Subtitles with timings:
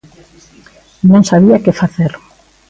[1.11, 2.11] Non sabía que facer.